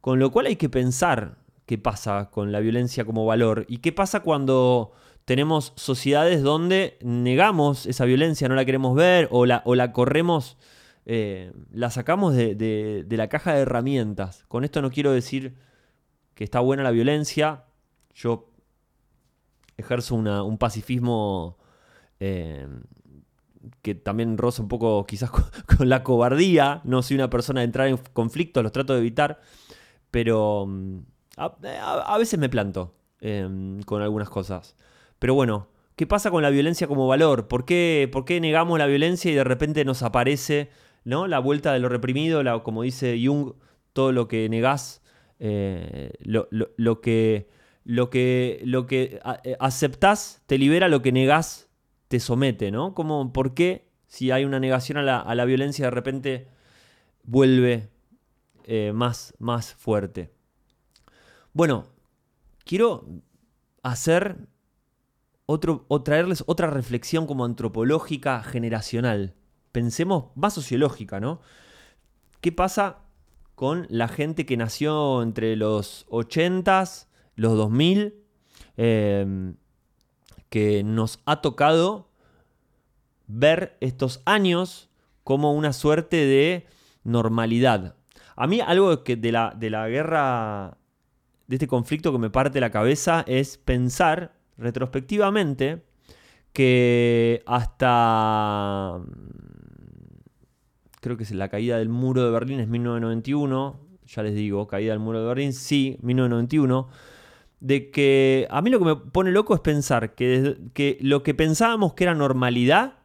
[0.00, 1.39] con lo cual hay que pensar
[1.70, 4.90] qué pasa con la violencia como valor y qué pasa cuando
[5.24, 10.58] tenemos sociedades donde negamos esa violencia, no la queremos ver o la, o la corremos,
[11.06, 14.44] eh, la sacamos de, la caja de herramientas.
[14.48, 15.54] Con esto no quiero decir
[16.34, 17.66] que está buena la violencia,
[18.16, 18.50] yo
[19.76, 21.56] ejerzo un pacifismo
[22.18, 22.66] eh,
[23.80, 25.44] que también roza un poco quizás con,
[25.76, 29.40] con, la cobardía, no soy una persona de entrar en conflictos, los trato de evitar,
[30.10, 30.98] pero mm,
[31.40, 34.76] a, veces me planto em, con algunas cosas.
[35.18, 37.48] Pero bueno, ¿qué pasa con la violencia como valor?
[37.48, 40.70] ¿Por qué, ¿Por qué, negamos la violencia y de repente nos aparece
[41.04, 41.26] ¿no?
[41.26, 42.42] la vuelta de lo reprimido?
[42.62, 43.54] como dice Jung,
[43.92, 45.02] todo lo que negás,
[45.38, 46.48] eh, lo,
[47.00, 47.48] que,
[47.84, 51.68] lo, que, lo que eh, aceptás te libera, lo que negás
[52.08, 52.94] te somete, ¿no?
[52.94, 56.48] Como, ¿Por qué si hay una negación a la, violencia de repente
[57.22, 57.88] vuelve
[58.64, 60.30] eh, más, más fuerte?
[61.52, 61.86] Bueno,
[62.64, 63.04] quiero
[63.82, 64.46] hacer
[65.46, 69.34] otro, o traerles otra reflexión como antropológica generacional.
[69.72, 71.40] Pensemos más sociológica, ¿no?
[72.40, 72.98] ¿Qué pasa
[73.56, 78.14] con la gente que nació entre los 80s, los 2000,
[78.76, 79.56] em,
[80.48, 82.08] que nos ha tocado
[83.26, 84.88] ver estos años
[85.24, 86.66] como una suerte de
[87.02, 87.96] normalidad?
[88.36, 90.78] A mí algo que de la, de la guerra
[91.50, 95.82] de este conflicto que me parte la cabeza es pensar retrospectivamente
[96.52, 99.00] que hasta
[101.00, 104.92] creo que es la caída del muro de Berlín es 1991, ya les digo, caída
[104.92, 106.88] del muro de Berlín, sí, 1991,
[107.58, 111.34] de que a mí lo que me pone loco es pensar que, que lo que
[111.34, 112.99] pensábamos que era normalidad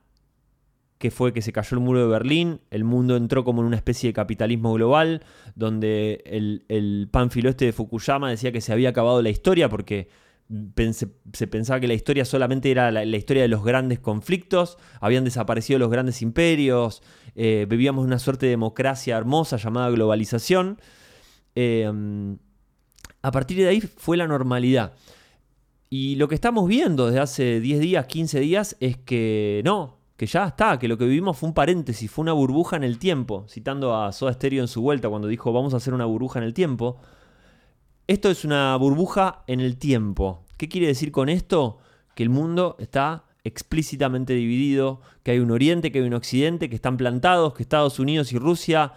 [1.05, 3.75] que fue que se cayó el muro de Berlín, el mundo entró como en una
[3.75, 5.21] especie de capitalismo global,
[5.53, 10.09] donde el, pánfilo este de Fukuyama decía que se había acabado la historia porque
[10.89, 15.77] se pensaba que la historia solamente era la, historia de los grandes conflictos, habían desaparecido
[15.77, 17.03] los grandes imperios,
[17.35, 20.79] eh, vivíamos una suerte de democracia hermosa llamada globalización.
[21.53, 22.39] Em,
[23.21, 24.93] a partir de ahí fue la normalidad.
[25.91, 30.25] Y lo que estamos viendo desde hace 10 días, 15 días, es que no, que
[30.25, 33.45] ya está, que lo que vivimos fue un paréntesis, fue una burbuja en el tiempo,
[33.49, 36.45] citando a Soda Stereo en su vuelta cuando dijo vamos a hacer una burbuja en
[36.45, 36.97] el tiempo.
[38.07, 40.45] Esto es una burbuja en el tiempo.
[40.57, 41.79] ¿Qué quiere decir con esto?
[42.15, 46.75] Que el mundo está explícitamente dividido, que hay un oriente, que hay un occidente, que
[46.75, 48.93] están plantados, que Estados Unidos y Rusia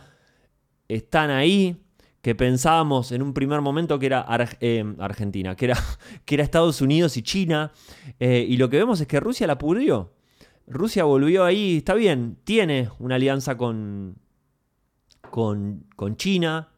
[0.89, 1.83] están ahí,
[2.23, 4.27] que pensábamos en un primer momento que era
[4.61, 5.79] eh, Argentina, que era,
[6.25, 7.73] que era Estados Unidos y China,
[8.21, 10.13] eh, y lo que vemos es que Rusia la pudrió.
[10.69, 14.17] Rusia volvió ahí, está bien, tiene una alianza con,
[15.31, 16.69] con, China,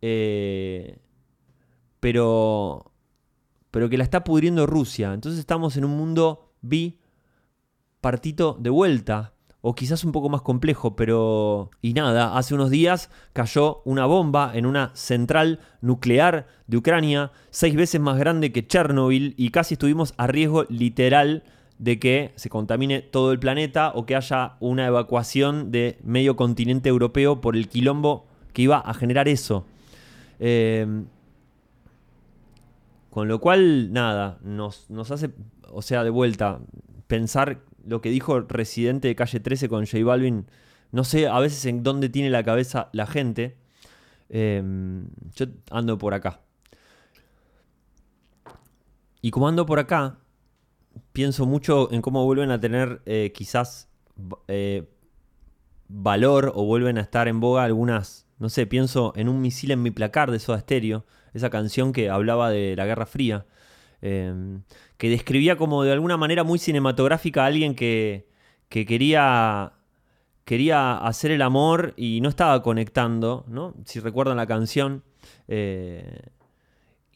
[0.00, 0.98] eh,
[2.00, 2.92] pero,
[3.70, 5.12] pero que la está pudriendo Rusia.
[5.12, 11.70] Entonces estamos en un mundo bipartito de vuelta, o quizás un poco más complejo, pero...
[11.80, 17.74] Y nada, hace unos días cayó una bomba en una central nuclear de Ucrania, seis
[17.74, 21.44] veces más grande que Chernobyl, y casi estuvimos a riesgo literal
[21.84, 26.88] de que se contamine todo el planeta o que haya una evacuación de medio continente
[26.88, 29.66] europeo por el quilombo que iba a generar eso.
[30.38, 31.04] Em,
[33.10, 35.30] con lo cual, nada, nos, hace,
[35.70, 36.58] o sea, de vuelta,
[37.06, 40.46] pensar lo que dijo el Residente de Calle 13 con J Balvin.
[40.90, 43.58] No sé a veces en dónde tiene la cabeza la gente.
[44.30, 46.40] Em, yo ando por acá.
[49.20, 50.16] Y como ando por acá,
[51.12, 53.88] pienso mucho en cómo vuelven a tener eh, quizás
[54.48, 54.84] eh,
[55.88, 59.82] valor o vuelven a estar en boga algunas, no sé, pienso en un misil en
[59.82, 61.04] mi placar de Soda Stereo,
[61.34, 63.46] esa canción que hablaba de la Guerra Fría,
[64.02, 64.62] em,
[64.96, 68.28] que describía como de alguna manera muy cinematográfica a alguien que,
[68.68, 69.72] que quería
[70.44, 73.74] quería hacer el amor y no estaba conectando, ¿no?
[73.84, 75.02] Si recuerdan la canción.
[75.48, 76.20] Eh,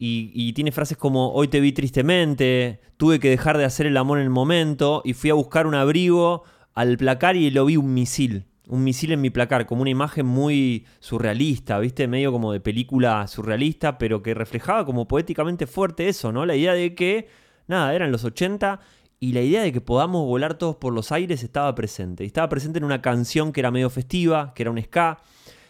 [0.01, 4.19] y, tiene frases como, hoy te vi tristemente, tuve que dejar de hacer el amor
[4.19, 7.93] en el momento y fui a buscar un abrigo al placar y lo vi un
[7.93, 8.45] misil.
[8.69, 12.07] Un misil en mi placar, como una imagen muy surrealista, ¿viste?
[12.07, 16.45] Medio como de película surrealista, pero que reflejaba como poéticamente fuerte eso, ¿no?
[16.45, 17.27] La idea de que,
[17.67, 18.79] nada, eran los 80
[19.19, 22.23] y la idea de que podamos volar todos por los aires estaba presente.
[22.23, 25.19] Y estaba presente en una canción que era medio festiva, que era un ska,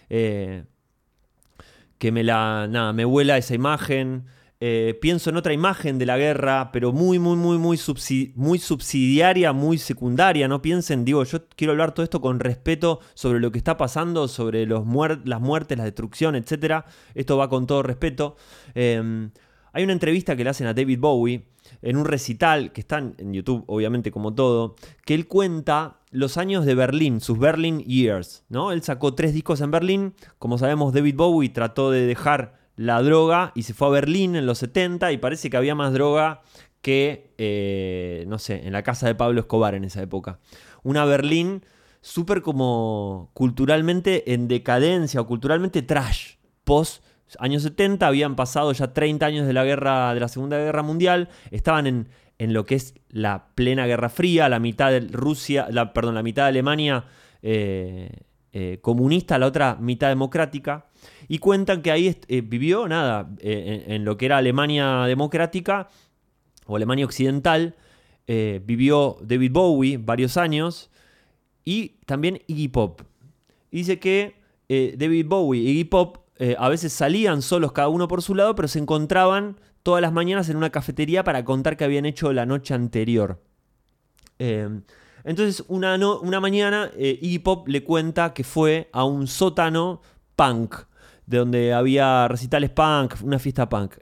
[0.10, 0.66] eh,
[2.00, 2.68] que me la.
[2.68, 4.26] Nada, me vuela esa imagen.
[4.62, 7.80] Eh, pienso en otra imagen de la guerra, pero muy, muy, muy, muy,
[8.36, 10.50] muy subsidiaria, muy secundaria.
[10.50, 14.28] No piensen, digo, yo quiero hablar todo esto con respeto sobre lo que está pasando,
[14.28, 14.84] sobre los
[15.24, 16.84] las muertes, la destrucción, etc.
[17.14, 18.36] Esto va con todo respeto.
[18.74, 19.32] Em,
[19.72, 21.46] hay una entrevista que le hacen a David Bowie
[21.82, 26.66] en un recital, que está en YouTube, obviamente, como todo, que él cuenta los años
[26.66, 28.72] de Berlín, sus Berlin Years, ¿no?
[28.72, 33.52] Él sacó tres discos en Berlín, como sabemos, David Bowie trató de dejar la droga
[33.56, 36.42] y se fue a Berlín en los 70 y parece que había más droga
[36.82, 40.40] que, eh, no sé, en la casa de Pablo Escobar en esa época.
[40.84, 41.66] Una Berlín
[42.02, 47.04] súper como culturalmente en decadencia o culturalmente trash, post
[47.40, 51.30] años 70, habían pasado ya 30 años de la guerra, de la Segunda Guerra Mundial,
[51.52, 52.08] estaban en,
[52.40, 56.24] en lo que es la plena Guerra Fría, la mitad de Rusia, la, perdón, la
[56.24, 57.06] mitad de Alemania
[57.44, 58.10] eh,
[58.54, 60.88] eh, comunista, la otra mitad democrática,
[61.28, 65.90] y cuentan que ahí eh, vivió, nada, en, lo que era Alemania democrática
[66.66, 67.76] o Alemania occidental,
[68.28, 70.92] vivió David Bowie varios años
[71.66, 73.02] y también Iggy Pop.
[73.72, 74.36] dice que
[74.70, 78.56] David Bowie y Iggy Pop eh, a veces salían solos cada uno por su lado,
[78.56, 82.46] pero se encontraban todas las mañanas en una cafetería para contar qué habían hecho la
[82.46, 83.42] noche anterior.
[84.40, 84.84] Em,
[85.26, 90.02] entonces, una, una mañana, eh, Iggy Pop le cuenta que fue a un sótano
[90.38, 90.76] punk,
[91.26, 93.96] de donde había recitales punk, una fiesta punk.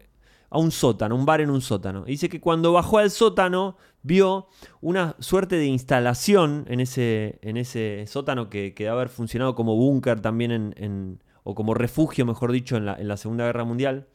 [0.49, 2.05] A un sótano, un bar en un sótano.
[2.05, 4.47] dice que cuando bajó al sótano, vio
[4.79, 9.75] una suerte de instalación en ese, en ese sótano que, que debe haber funcionado como
[9.75, 11.19] búnker también en,
[11.49, 14.05] o como refugio, mejor dicho, en la, Segunda Guerra Mundial,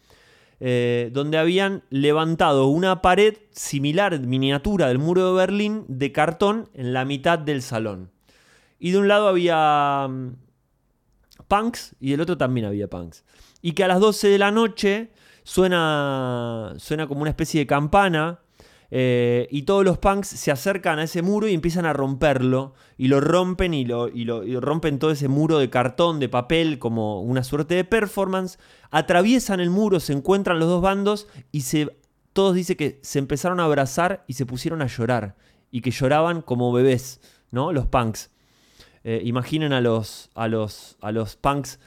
[0.61, 6.92] eh, donde habían levantado una pared similar, miniatura del muro de Berlín, de cartón en
[6.92, 8.11] la mitad del salón.
[8.79, 10.35] Y de un lado había mm,
[11.49, 13.25] punks y del otro también había punks.
[13.62, 15.09] Y que a las 12 de la noche
[15.42, 18.40] suena, suena como una especie de campana
[18.94, 22.74] eh, y todos los punks se acercan a ese muro y empiezan a romperlo.
[22.98, 24.11] Y lo rompen y lo,
[24.61, 28.59] rompen todo ese muro de cartón, de papel, como una suerte de performance.
[28.90, 31.96] Atraviesan el muro, se encuentran los dos bandos y se,
[32.35, 35.37] todos dicen que se empezaron a abrazar y se pusieron a llorar.
[35.70, 37.72] Y que lloraban como bebés, ¿no?
[37.72, 38.31] Los punks.
[39.05, 41.81] Eh, imaginen a los, a, los, a los punks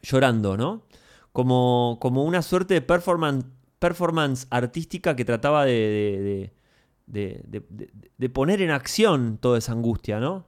[0.00, 0.86] llorando, ¿no?
[1.32, 3.44] Como, como una suerte de performance
[3.78, 6.52] performance artística que trataba de,
[7.06, 10.46] de, poner en acción toda esa angustia, ¿no?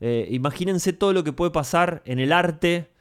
[0.00, 2.92] Eh, imagínense todo lo que puede pasar en el arte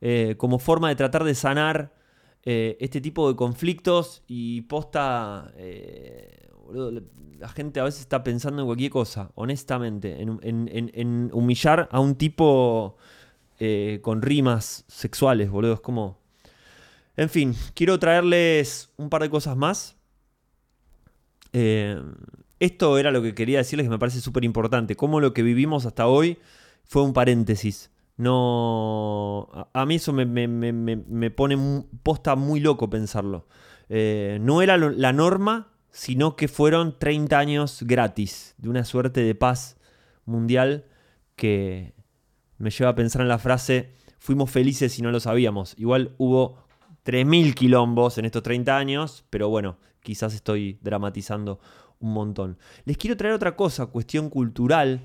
[0.00, 1.92] eh, como forma de tratar de sanar
[2.44, 5.52] eh, este tipo de conflictos y posta...
[7.38, 12.96] la gente a veces está pensando en cualquier cosa, honestamente, en, humillar a un tipo
[14.02, 15.74] con rimas sexuales, boludo.
[15.74, 16.18] Es como,
[17.16, 19.96] en fin, quiero traerles un par de cosas más.
[21.52, 22.00] Eh,
[22.60, 24.96] esto era lo que quería decirles que me parece súper importante.
[24.96, 26.38] Cómo lo que vivimos hasta hoy
[26.84, 27.90] fue un paréntesis.
[28.16, 29.48] No.
[29.72, 33.46] A, mí eso me, pone posta muy loco pensarlo.
[33.88, 39.34] Eh, no era la norma, sino que fueron 30 años gratis de una suerte de
[39.34, 39.76] paz
[40.24, 40.84] mundial
[41.36, 41.94] que
[42.58, 45.74] me lleva a pensar en la frase: fuimos felices y no lo sabíamos.
[45.78, 46.65] Igual hubo
[47.06, 51.60] 3.000 quilombos en estos 30 años, pero bueno, quizás estoy dramatizando
[52.00, 52.58] un montón.
[52.84, 55.02] Les quiero traer otra cosa, cuestión cultural,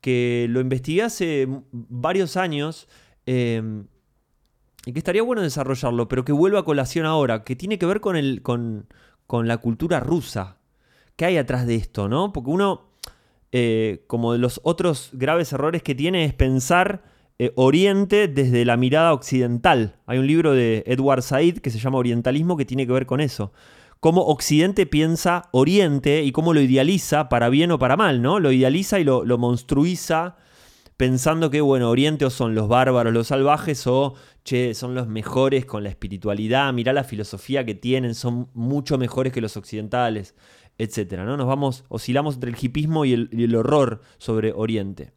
[0.00, 2.88] que lo investigué hace varios años
[3.24, 3.86] em,
[4.84, 8.00] y que estaría bueno desarrollarlo, pero que vuelva a colación ahora, que tiene que ver
[8.00, 8.86] con, el, con,
[9.30, 10.58] la cultura rusa.
[11.16, 12.32] ¿Qué hay atrás de esto, no?
[12.32, 12.90] Porque uno,
[13.52, 18.76] eh, como de los otros graves errores que tiene, es pensar eh, Oriente desde la
[18.76, 19.96] mirada occidental.
[20.06, 23.20] Hay un libro de Edward Said que se llama Orientalismo que tiene que ver con
[23.20, 23.52] eso.
[23.98, 28.38] Cómo Occidente piensa Oriente y cómo lo idealiza para bien o para mal, ¿no?
[28.38, 30.36] Lo idealiza y lo, monstruiza
[30.98, 34.14] pensando que, bueno, Oriente o son los bárbaros, los salvajes, o,
[34.44, 39.32] che, son los mejores con la espiritualidad, mirá la filosofía que tienen, son mucho mejores
[39.32, 40.34] que los occidentales,
[40.76, 41.14] etc.
[41.24, 41.38] ¿no?
[41.38, 45.13] Nos vamos, oscilamos entre el hipismo y el, horror sobre Oriente.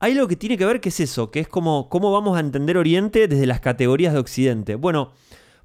[0.00, 2.40] Hay algo que tiene que ver que es eso, que es como cómo vamos a
[2.40, 4.74] entender Oriente desde las categorías de Occidente.
[4.76, 5.12] Bueno,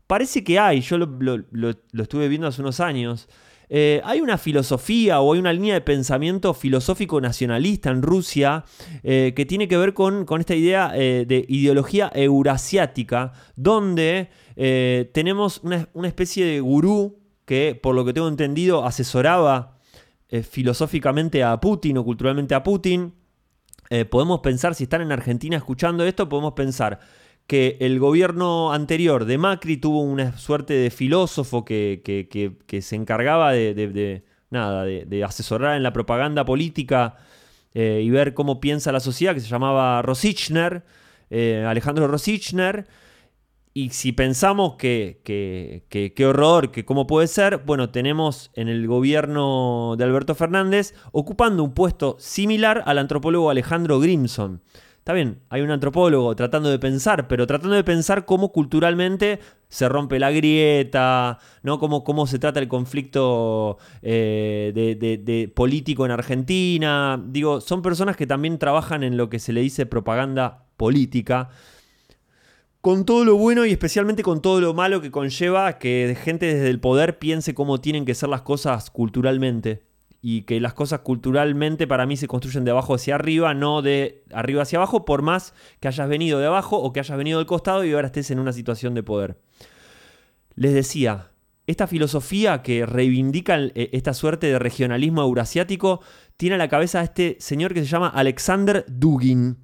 [0.08, 3.28] parece que hay, yo lo estuve viendo hace unos años,
[3.76, 8.66] eh, hay una filosofía o hay una línea de pensamiento filosófico nacionalista en Rusia
[9.02, 14.30] eh, que tiene que ver con, esta idea eh, de ideología eurasiática, donde
[15.12, 19.80] tenemos una, una, especie de gurú que, por lo que tengo entendido, asesoraba
[20.48, 23.14] filosóficamente a Putin o culturalmente a Putin.
[24.10, 27.00] Podemos pensar, si están en Argentina escuchando esto, podemos pensar
[27.48, 32.02] que el gobierno anterior de Macri tuvo una suerte de filósofo que,
[32.82, 37.18] se encargaba de, nada, de, asesorar en la propaganda política
[37.74, 40.84] eh, y ver cómo piensa la sociedad, que se llamaba Rosichner,
[41.30, 42.88] eh, Alejandro Rosichner.
[43.76, 49.96] Y si pensamos que, qué horror, que cómo puede ser, bueno, tenemos en el gobierno
[49.98, 54.62] de Alberto Fernández ocupando un puesto similar al antropólogo Alejandro Grimson.
[55.04, 59.90] Está bien, hay un antropólogo tratando de pensar, pero tratando de pensar cómo culturalmente se
[59.90, 61.78] rompe la grieta, ¿no?
[61.78, 67.22] Cómo, cómo se trata el conflicto eh, de, político en Argentina.
[67.28, 71.50] Digo, son personas que también trabajan en lo que se le dice propaganda política.
[72.84, 76.70] Con todo lo bueno y especialmente con todo lo malo que conlleva que gente desde
[76.70, 79.86] el poder piense cómo tienen que ser las cosas culturalmente
[80.22, 84.26] y que las cosas culturalmente para mí se construyen de abajo hacia arriba, no de
[84.34, 87.48] arriba hacia abajo, por más que hayas venido de abajo o que hayas venido del
[87.48, 89.40] costado y ahora estés en una situación de poder.
[90.56, 91.32] Les decía,
[91.68, 96.02] esta filosofía que reivindica eh, esta suerte de regionalismo eurasiático
[96.36, 99.56] tiene a la cabeza a este señor que se llama Alexander Dugin.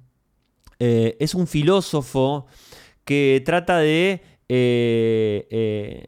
[0.78, 2.46] Eh, es un filósofo
[3.10, 6.06] que trata de eh,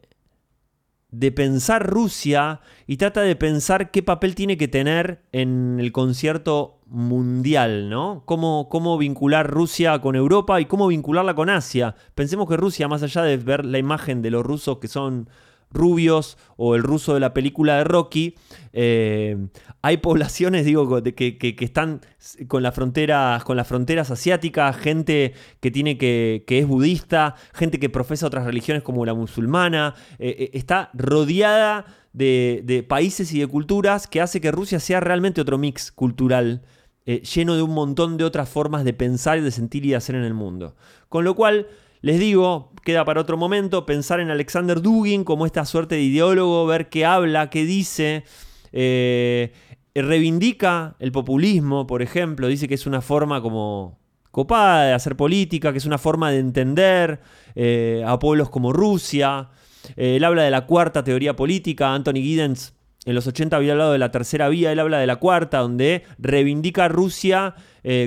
[1.11, 6.79] de pensar Rusia y trata de pensar qué papel tiene que tener en el concierto
[6.87, 8.23] mundial, ¿no?
[8.25, 11.95] Cómo, cómo, vincular Rusia con Europa y cómo vincularla con Asia.
[12.15, 15.29] Pensemos que Rusia, más allá de ver la imagen de los rusos que son
[15.73, 18.35] rubios o el ruso de la película de Rocky,
[18.71, 19.37] eh,
[19.81, 22.01] hay poblaciones, digo, que, están
[22.47, 27.79] con las fronteras, con las fronteras asiáticas, gente que tiene que, que es budista, gente
[27.79, 33.47] que profesa otras religiones como la musulmana, eh, eh, está rodeada de, países y de
[33.47, 36.61] culturas que hace que Rusia sea realmente otro mix cultural.
[37.05, 40.15] lleno de un montón de otras formas de pensar y de sentir y de hacer
[40.15, 40.75] en el mundo.
[41.09, 41.67] Con lo cual,
[42.03, 46.65] les digo, queda para otro momento pensar en Alexander Dugin como esta suerte de ideólogo,
[46.65, 48.25] ver qué habla, qué dice.
[48.73, 49.53] Eh,
[49.95, 54.01] reivindica el populismo, por ejemplo, dice que es una forma como
[54.31, 57.21] copada de hacer política, que es una forma de entender
[57.55, 59.51] eh, a pueblos como Rusia.
[59.95, 62.73] Eh, él habla de la cuarta teoría política, Anthony Giddens
[63.05, 66.03] en los 80 había hablado de la tercera vía, él habla de la cuarta, donde
[66.17, 67.55] reivindica a Rusia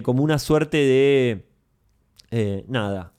[0.03, 0.79] como una suerte
[2.31, 2.65] de...
[2.67, 3.13] nada,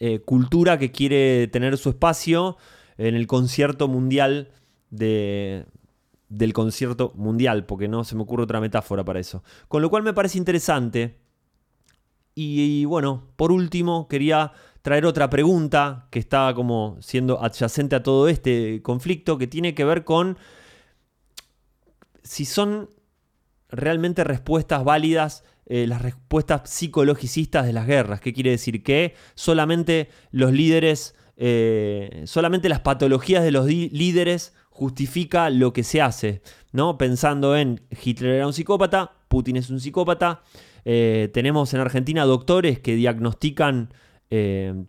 [0.00, 2.56] eh, cultura que quiere tener su espacio
[2.98, 4.50] en el concierto mundial
[4.90, 5.66] de,
[6.28, 9.42] del concierto mundial, porque no se me ocurre otra metáfora para eso.
[9.68, 11.18] Con lo cual me parece interesante.
[12.34, 18.28] Y, bueno, por último, quería traer otra pregunta que está como siendo adyacente a todo
[18.28, 20.38] este conflicto, que tiene que ver con
[22.22, 22.90] si son
[23.68, 28.22] realmente respuestas válidas eh, las respuestas psicologicistas de las guerras.
[28.22, 28.82] ¿Qué quiere decir?
[28.82, 36.00] Que solamente los líderes, eh, solamente las patologías de los líderes justifica lo que se
[36.00, 36.40] hace.
[36.72, 36.96] ¿no?
[36.96, 40.40] Pensando en Hitler era un psicópata, Putin es un psicópata.
[40.86, 43.92] Eh, tenemos en Argentina doctores que diagnostican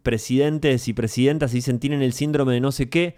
[0.03, 3.17] presidentes y presidentas y dicen tienen el síndrome de no sé qué.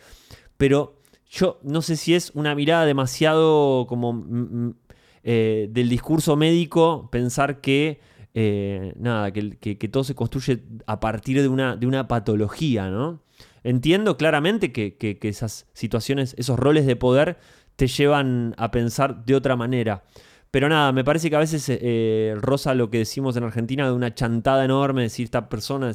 [0.58, 1.02] Pero
[1.32, 4.76] yo no sé si es una mirada demasiado como
[5.24, 8.00] eh, del discurso médico pensar que,
[8.34, 13.22] eh, nada, que, todo se construye a partir de una, de una patología, ¿no?
[13.64, 17.38] Entiendo claramente que, esas situaciones, esos roles de poder
[17.76, 20.04] te llevan a pensar de otra manera.
[20.50, 23.94] Pero nada, me parece que a veces eh, rosa lo que decimos en Argentina de
[23.94, 25.92] una chantada enorme, decir esta persona,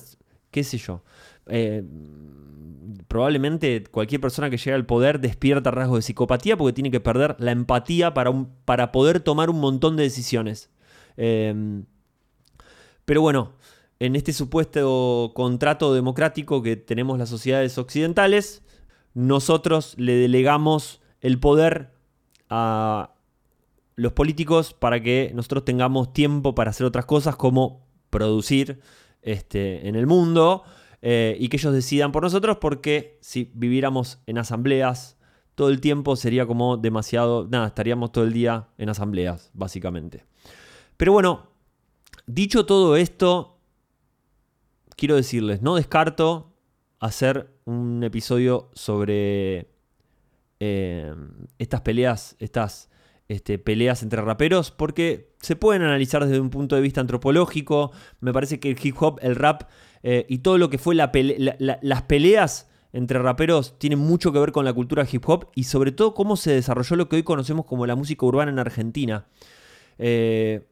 [0.51, 1.03] qué sé yo
[3.09, 7.37] probablemente cualquier persona que llega al poder despierta rasgos de psicopatía porque tiene que perder
[7.39, 8.33] la empatía para,
[8.65, 10.71] para poder tomar un montón de decisiones.
[11.17, 11.85] Em,
[13.05, 13.53] pero bueno,
[13.99, 18.63] en este supuesto contrato democrático que tenemos las sociedades occidentales,
[19.15, 21.91] nosotros le delegamos el poder
[22.51, 23.15] a
[23.95, 28.81] los políticos para que nosotros tengamos tiempo para hacer otras cosas como producir
[29.23, 30.63] este, en el mundo
[31.03, 35.17] eh, y que ellos decidan por nosotros porque si viviéramos en asambleas
[35.57, 40.25] todo el tiempo sería como demasiado, nada, estaríamos todo el día en asambleas, básicamente.
[40.99, 41.49] Pero bueno,
[42.27, 43.59] dicho todo esto,
[44.97, 46.53] quiero decirles, no descarto
[47.01, 49.71] hacer un episodio sobre
[50.61, 51.15] eh,
[51.59, 52.91] estas peleas, estas
[53.29, 57.93] este, peleas entre raperos, porque se pueden analizar desde un punto de vista antropológico.
[58.21, 59.65] Me parece que el hip hop, el rap
[60.09, 64.65] eh, y todo lo que fue las peleas entre raperos tienen mucho que ver con
[64.65, 67.87] la cultura hip hop y sobre todo cómo se desarrolló lo que hoy conocemos como
[67.87, 69.27] la música urbana en Argentina.
[69.99, 70.65] Eh,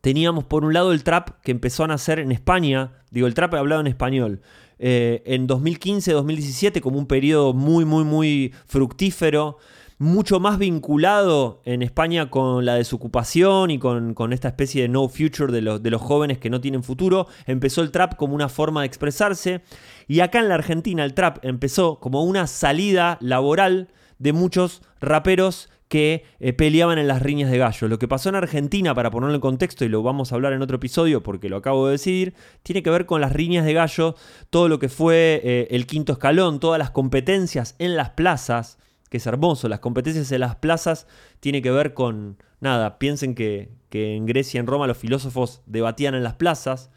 [0.00, 3.52] teníamos por un lado el trap que empezó a nacer en España, digo el trap
[3.52, 4.40] hablado en español,
[4.78, 9.58] eh, en 2015-2017 como un periodo muy, muy, muy fructífero,
[9.98, 15.52] mucho más vinculado en España con la desocupación y con, esta especie de no future
[15.52, 17.26] de los, jóvenes que no tienen futuro.
[17.46, 19.62] Empezó el trap como una forma de expresarse
[20.06, 23.88] y acá en la Argentina el trap empezó como una salida laboral
[24.18, 27.88] de muchos raperos que eh, peleaban en las riñas de gallo.
[27.88, 30.60] Lo que pasó en Argentina, para ponerlo en contexto, y lo vamos a hablar en
[30.60, 34.14] otro episodio porque lo acabo de decidir, tiene que ver con las riñas de gallo,
[34.50, 38.78] todo lo que fue eh, el quinto escalón, todas las competencias en las plazas,
[39.08, 41.06] que es hermoso, las competencias en las plazas
[41.40, 46.22] tiene que ver con, nada, piensen que, en Grecia, en Roma, los filósofos debatían en
[46.22, 46.90] las plazas.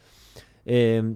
[0.65, 1.15] Eh,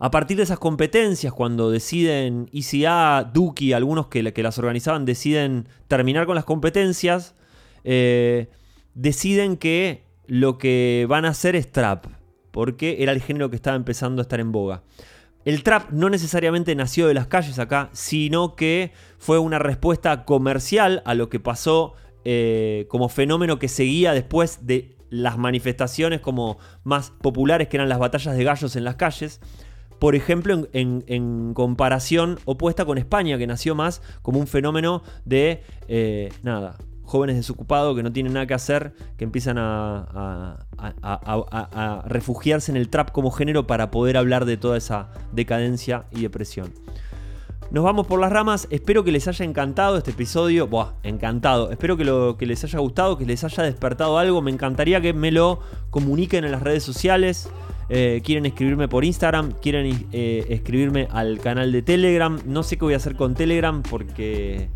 [0.00, 5.68] a partir de esas competencias, cuando deciden ICA, Duki, algunos que, que, las organizaban, deciden
[5.88, 7.34] terminar con las competencias,
[7.82, 8.48] eh,
[8.94, 12.06] deciden que lo que van a hacer es trap,
[12.52, 14.82] porque era el género que estaba empezando a estar en boga.
[15.48, 21.00] El trap no necesariamente nació de las calles acá, sino que fue una respuesta comercial
[21.06, 21.94] a lo que pasó
[22.26, 27.98] eh, como fenómeno que seguía después de las manifestaciones como más populares que eran las
[27.98, 29.40] batallas de gallos en las calles.
[29.98, 36.28] Por ejemplo, en, comparación opuesta con España, que nació más como un fenómeno de, eh,
[36.42, 36.76] nada,
[37.08, 40.58] jóvenes desocupados que no tienen nada que hacer, que empiezan a,
[42.06, 46.72] refugiarse en el trap como género para poder hablar de toda esa decadencia y depresión.
[47.70, 48.66] Nos vamos por las ramas.
[48.70, 50.68] Espero que les haya encantado este episodio.
[50.68, 51.70] Buah, encantado.
[51.70, 54.40] Espero que, les haya gustado, que les haya despertado algo.
[54.42, 57.50] Me encantaría que me lo comuniquen en las redes sociales.
[57.90, 62.38] Eh, quieren escribirme por Instagram, quieren eh, escribirme al canal de Telegram.
[62.46, 64.68] No sé qué voy a hacer con Telegram porque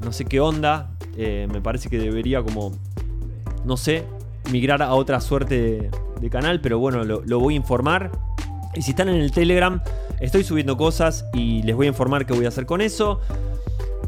[0.00, 0.97] no sé qué onda.
[1.20, 2.72] Eh, me parece que debería como,
[3.64, 4.04] no sé,
[4.52, 5.90] migrar a otra suerte
[6.20, 8.12] de, canal, pero bueno, lo, voy a informar.
[8.74, 9.82] Y si están en el Telegram,
[10.20, 13.20] estoy subiendo cosas y les voy a informar qué voy a hacer con eso.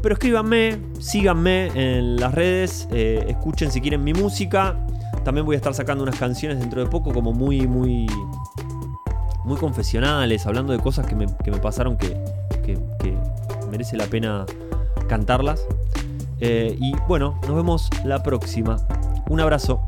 [0.01, 4.77] Pero escríbanme, síganme en las redes, escuchen si quieren mi música.
[5.25, 8.07] También voy a estar sacando unas canciones dentro de poco como muy, muy,
[9.43, 11.27] muy confesionales, hablando de cosas que me,
[11.61, 12.17] pasaron que,
[13.69, 14.45] merece la pena
[15.07, 15.65] cantarlas.
[16.41, 18.77] Eh, y bueno, nos vemos la próxima.
[19.29, 19.83] Un abrazo.